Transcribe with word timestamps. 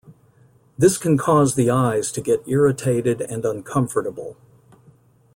This 0.79 0.97
can 0.97 1.15
cause 1.15 1.53
the 1.53 1.69
eyes 1.69 2.11
to 2.13 2.21
get 2.21 2.41
irritated 2.47 3.21
and 3.21 3.45
uncomfortable. 3.45 4.35